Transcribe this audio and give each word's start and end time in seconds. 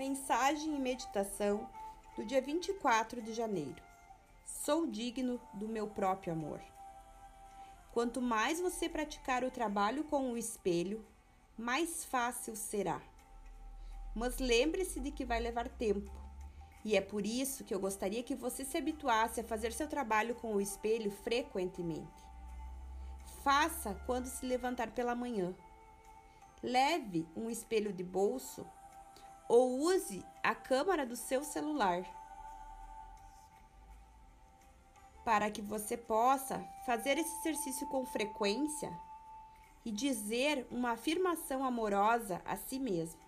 Mensagem 0.00 0.74
e 0.74 0.78
meditação 0.78 1.68
do 2.16 2.24
dia 2.24 2.40
24 2.40 3.20
de 3.20 3.34
janeiro. 3.34 3.82
Sou 4.46 4.86
digno 4.86 5.38
do 5.52 5.68
meu 5.68 5.86
próprio 5.88 6.32
amor. 6.32 6.58
Quanto 7.92 8.22
mais 8.22 8.58
você 8.58 8.88
praticar 8.88 9.44
o 9.44 9.50
trabalho 9.50 10.02
com 10.04 10.32
o 10.32 10.38
espelho, 10.38 11.04
mais 11.54 12.02
fácil 12.02 12.56
será. 12.56 12.98
Mas 14.14 14.38
lembre-se 14.38 15.00
de 15.00 15.10
que 15.10 15.22
vai 15.22 15.38
levar 15.38 15.68
tempo. 15.68 16.10
E 16.82 16.96
é 16.96 17.02
por 17.02 17.26
isso 17.26 17.62
que 17.62 17.74
eu 17.74 17.78
gostaria 17.78 18.22
que 18.22 18.34
você 18.34 18.64
se 18.64 18.78
habituasse 18.78 19.42
a 19.42 19.44
fazer 19.44 19.70
seu 19.70 19.86
trabalho 19.86 20.34
com 20.34 20.54
o 20.54 20.62
espelho 20.62 21.10
frequentemente. 21.10 22.24
Faça 23.44 23.94
quando 24.06 24.28
se 24.28 24.46
levantar 24.46 24.92
pela 24.92 25.14
manhã. 25.14 25.54
Leve 26.62 27.28
um 27.36 27.50
espelho 27.50 27.92
de 27.92 28.02
bolso 28.02 28.66
ou 29.50 29.80
use 29.80 30.24
a 30.44 30.54
câmera 30.54 31.04
do 31.04 31.16
seu 31.16 31.42
celular 31.42 32.04
para 35.24 35.50
que 35.50 35.60
você 35.60 35.96
possa 35.96 36.64
fazer 36.86 37.18
esse 37.18 37.36
exercício 37.40 37.84
com 37.88 38.06
frequência 38.06 38.96
e 39.84 39.90
dizer 39.90 40.68
uma 40.70 40.92
afirmação 40.92 41.64
amorosa 41.64 42.40
a 42.44 42.56
si 42.56 42.78
mesmo. 42.78 43.20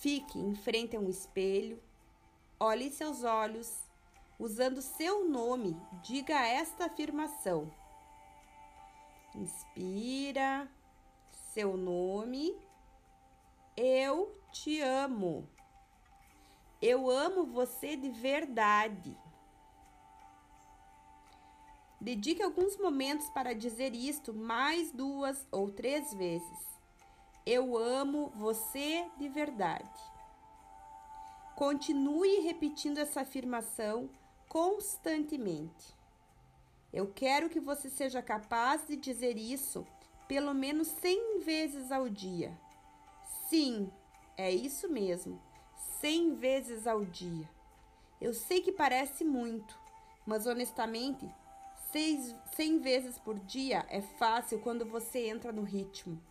Fique 0.00 0.36
em 0.36 0.56
frente 0.56 0.96
a 0.96 1.00
um 1.00 1.08
espelho, 1.08 1.80
olhe 2.58 2.90
seus 2.90 3.22
olhos, 3.22 3.72
usando 4.40 4.82
seu 4.82 5.28
nome, 5.28 5.80
diga 6.02 6.34
esta 6.34 6.86
afirmação. 6.86 7.72
Inspira 9.36 10.68
seu 11.54 11.76
nome. 11.76 12.69
Eu 13.82 14.38
te 14.52 14.78
amo. 14.82 15.48
Eu 16.82 17.08
amo 17.08 17.46
você 17.46 17.96
de 17.96 18.10
verdade. 18.10 19.16
Dedique 21.98 22.42
alguns 22.42 22.76
momentos 22.76 23.30
para 23.30 23.54
dizer 23.54 23.94
isto 23.94 24.34
mais 24.34 24.92
duas 24.92 25.48
ou 25.50 25.70
três 25.70 26.12
vezes. 26.12 26.58
Eu 27.46 27.74
amo 27.74 28.30
você 28.36 29.10
de 29.16 29.30
verdade. 29.30 29.98
Continue 31.56 32.40
repetindo 32.40 32.98
essa 32.98 33.22
afirmação 33.22 34.10
constantemente. 34.46 35.96
Eu 36.92 37.10
quero 37.14 37.48
que 37.48 37.58
você 37.58 37.88
seja 37.88 38.20
capaz 38.20 38.86
de 38.86 38.96
dizer 38.96 39.38
isso 39.38 39.86
pelo 40.28 40.52
menos 40.52 40.86
100 40.86 41.40
vezes 41.40 41.90
ao 41.90 42.10
dia. 42.10 42.54
Sim, 43.50 43.90
é 44.36 44.48
isso 44.48 44.88
mesmo, 44.88 45.42
100 46.00 46.36
vezes 46.36 46.86
ao 46.86 47.04
dia. 47.04 47.50
Eu 48.20 48.32
sei 48.32 48.60
que 48.60 48.70
parece 48.70 49.24
muito, 49.24 49.76
mas 50.24 50.46
honestamente, 50.46 51.28
100 52.54 52.78
vezes 52.78 53.18
por 53.18 53.36
dia 53.40 53.84
é 53.88 54.00
fácil 54.00 54.60
quando 54.60 54.86
você 54.86 55.26
entra 55.26 55.50
no 55.50 55.64
ritmo. 55.64 56.22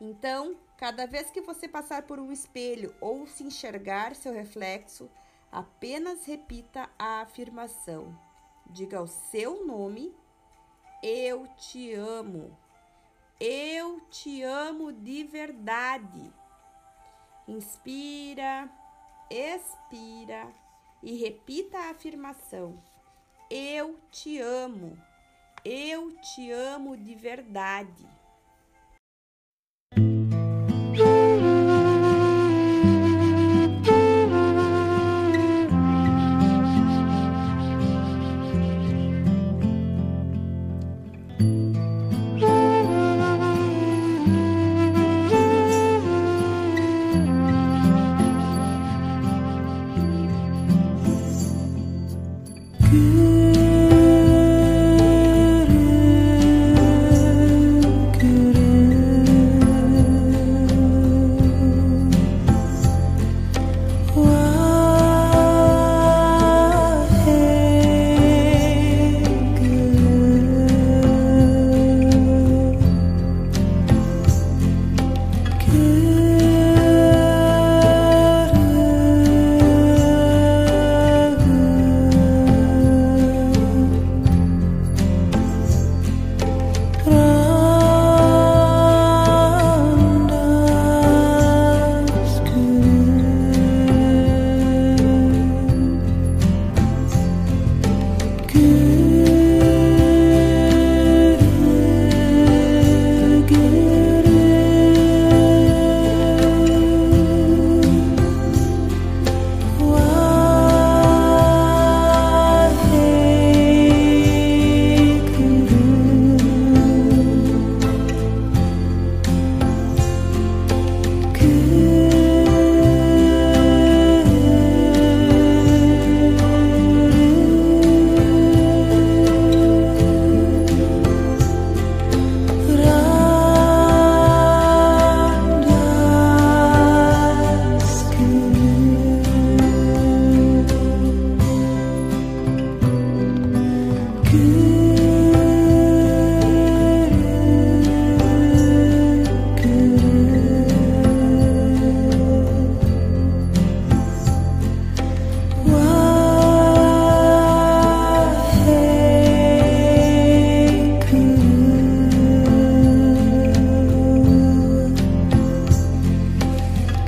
Então, 0.00 0.56
cada 0.78 1.06
vez 1.06 1.30
que 1.30 1.42
você 1.42 1.68
passar 1.68 2.04
por 2.04 2.18
um 2.18 2.32
espelho 2.32 2.94
ou 2.98 3.26
se 3.26 3.44
enxergar 3.44 4.16
seu 4.16 4.32
reflexo, 4.32 5.10
apenas 5.52 6.24
repita 6.24 6.88
a 6.98 7.20
afirmação. 7.20 8.18
Diga 8.64 9.02
o 9.02 9.06
seu 9.06 9.66
nome: 9.66 10.16
Eu 11.02 11.46
te 11.48 11.92
amo. 11.92 12.56
Eu 13.40 14.02
te 14.10 14.42
amo 14.42 14.92
de 14.92 15.24
verdade. 15.24 16.30
Inspira, 17.48 18.70
expira 19.30 20.52
e 21.02 21.16
repita 21.16 21.78
a 21.78 21.90
afirmação: 21.90 22.82
Eu 23.50 23.98
te 24.10 24.38
amo. 24.38 25.02
Eu 25.64 26.12
te 26.20 26.50
amo 26.50 26.94
de 26.98 27.14
verdade. 27.14 28.06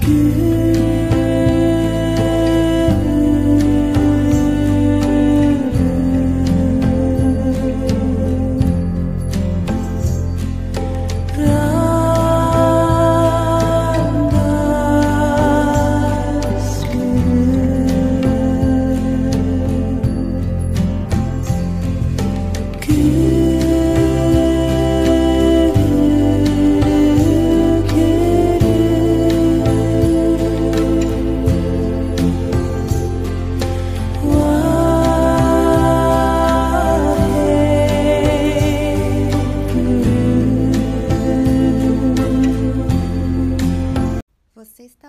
别 0.05 0.62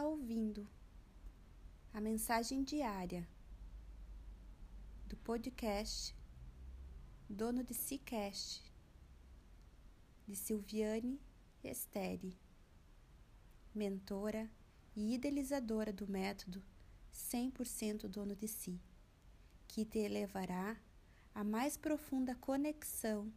ouvindo 0.02 0.68
a 1.94 2.02
mensagem 2.02 2.64
diária 2.64 3.28
do 5.06 5.16
podcast 5.18 6.16
Dono 7.30 7.64
de 7.64 7.76
Cicast 7.76 8.64
de 10.28 10.36
Silviane 10.36 11.22
Esteri, 11.64 12.36
mentora 13.76 14.50
e 14.96 15.14
idealizadora 15.14 15.94
do 15.94 16.08
método 16.08 16.64
100% 17.14 18.08
dono 18.08 18.36
de 18.36 18.48
si, 18.48 18.82
que 19.68 19.86
te 19.86 20.08
levará 20.08 20.76
à 21.36 21.44
mais 21.44 21.78
profunda 21.78 22.36
conexão 22.36 23.32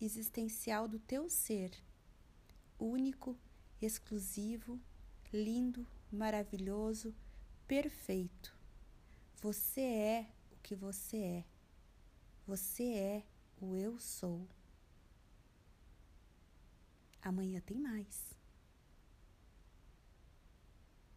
existencial 0.00 0.86
do 0.86 0.98
teu 0.98 1.28
ser, 1.28 1.72
único, 2.78 3.36
exclusivo, 3.82 4.80
lindo, 5.32 5.86
maravilhoso, 6.10 7.14
perfeito. 7.66 8.56
Você 9.42 9.80
é 9.80 10.26
o 10.52 10.56
que 10.62 10.74
você 10.74 11.16
é. 11.16 11.44
Você 12.46 12.84
é 12.92 13.22
o 13.60 13.76
eu 13.76 13.98
sou. 13.98 14.46
Amanhã 17.22 17.60
tem 17.60 17.78
mais. 17.78 18.39